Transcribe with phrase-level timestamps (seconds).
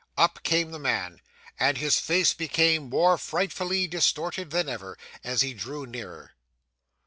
[0.17, 1.21] Up came the man,
[1.59, 6.31] and his face became more frightfully distorted than ever, as he drew nearer.